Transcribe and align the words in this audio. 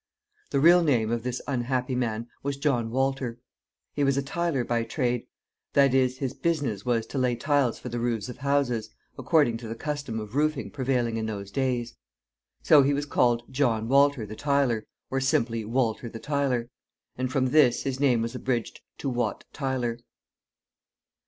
The 0.49 0.59
real 0.59 0.81
name 0.83 1.11
of 1.11 1.21
this 1.21 1.43
unhappy 1.47 1.93
man 1.93 2.27
was 2.41 2.57
John 2.57 2.89
Walter. 2.89 3.37
He 3.93 4.03
was 4.03 4.17
a 4.17 4.23
tiler 4.23 4.63
by 4.63 4.83
trade 4.83 5.27
that 5.73 5.93
is, 5.93 6.17
his 6.17 6.33
business 6.33 6.83
was 6.83 7.05
to 7.05 7.19
lay 7.19 7.35
tiles 7.35 7.77
for 7.77 7.89
the 7.89 7.99
roofs 7.99 8.27
of 8.27 8.37
houses, 8.37 8.89
according 9.19 9.57
to 9.57 9.67
the 9.67 9.75
custom 9.75 10.19
of 10.19 10.33
roofing 10.33 10.71
prevailing 10.71 11.17
in 11.17 11.27
those 11.27 11.51
days. 11.51 11.97
So 12.63 12.81
he 12.81 12.95
was 12.95 13.05
called 13.05 13.43
John 13.51 13.87
Walter, 13.87 14.25
the 14.25 14.35
Tiler, 14.35 14.87
or 15.11 15.19
simply 15.21 15.63
Walter 15.65 16.09
the 16.09 16.17
Tiler; 16.19 16.71
and 17.15 17.31
from 17.31 17.49
this 17.51 17.83
his 17.83 17.99
name 17.99 18.23
was 18.23 18.33
abridged 18.33 18.81
to 18.97 19.07
Wat 19.07 19.43
Tyler. 19.53 19.99